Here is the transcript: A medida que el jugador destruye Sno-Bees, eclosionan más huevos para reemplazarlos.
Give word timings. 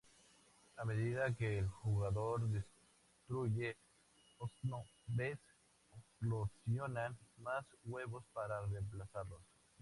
A 0.77 0.83
medida 0.83 1.31
que 1.35 1.59
el 1.59 1.67
jugador 1.67 2.49
destruye 2.49 3.77
Sno-Bees, 4.63 5.37
eclosionan 6.17 7.15
más 7.37 7.63
huevos 7.85 8.23
para 8.33 8.65
reemplazarlos. 8.65 9.43